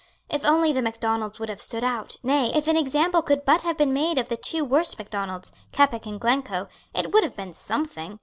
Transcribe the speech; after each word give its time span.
If 0.31 0.43
only 0.43 0.73
the 0.73 0.81
Macdonalds 0.81 1.39
would 1.39 1.49
have 1.49 1.61
stood 1.61 1.83
out, 1.83 2.17
nay, 2.23 2.51
if 2.55 2.67
an 2.67 2.75
example 2.75 3.21
could 3.21 3.45
but 3.45 3.61
have 3.61 3.77
been 3.77 3.93
made 3.93 4.17
of 4.17 4.29
the 4.29 4.35
two 4.35 4.65
worst 4.65 4.97
Macdonalds, 4.97 5.51
Keppoch 5.71 6.07
and 6.07 6.19
Glencoe, 6.19 6.67
it 6.91 7.11
would 7.13 7.23
have 7.23 7.35
been 7.35 7.53
something. 7.53 8.19